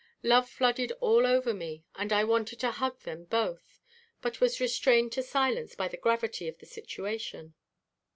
[0.23, 3.79] Love flooded all over me and I wanted to hug them both
[4.19, 7.53] but was restrained to silence by the gravity of the situation.